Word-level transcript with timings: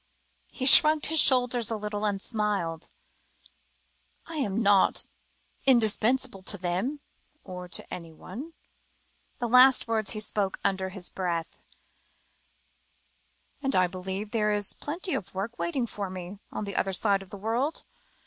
He 0.49 0.65
shrugged 0.65 1.05
his 1.05 1.19
shoulders 1.19 1.69
a 1.69 1.77
little, 1.77 2.05
and 2.05 2.19
smiled. 2.19 2.89
"I 4.25 4.37
am 4.37 4.63
not 4.63 5.05
indispensable 5.67 6.41
to 6.41 6.57
them, 6.57 7.01
or 7.43 7.67
to 7.67 7.93
anyone" 7.93 8.55
the 9.37 9.47
last 9.47 9.87
words 9.87 10.09
he 10.13 10.19
spoke 10.19 10.57
under 10.63 10.89
his 10.89 11.11
breath 11.11 11.59
"and 13.61 13.75
I 13.75 13.85
believe 13.85 14.31
there 14.31 14.51
is 14.53 14.73
plenty 14.73 15.13
of 15.13 15.35
work 15.35 15.59
waiting 15.59 15.85
for 15.85 16.09
me, 16.09 16.39
on 16.51 16.63
the 16.63 16.75
other 16.75 16.93
side 16.93 17.21
of 17.21 17.29
the 17.29 17.37
world. 17.37 17.83